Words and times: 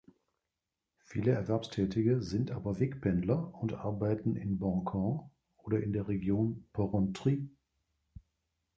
Viele 1.03 1.29
Erwerbstätige 1.33 2.23
sind 2.23 2.49
aber 2.49 2.79
Wegpendler 2.79 3.53
und 3.53 3.73
arbeiten 3.75 4.35
in 4.35 4.57
Boncourt 4.57 5.29
oder 5.57 5.83
in 5.83 5.93
der 5.93 6.07
Region 6.07 6.67
Porrentruy. 6.73 7.45